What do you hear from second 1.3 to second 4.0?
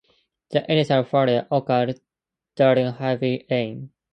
occurred during heavy rain.